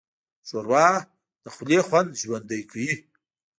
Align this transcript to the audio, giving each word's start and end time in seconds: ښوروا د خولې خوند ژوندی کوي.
ښوروا 0.47 0.87
د 1.43 1.45
خولې 1.53 1.79
خوند 1.87 2.09
ژوندی 2.21 2.61
کوي. 2.69 2.91